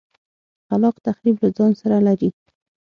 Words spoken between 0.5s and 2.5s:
خلاق تخریب له ځان سره لري.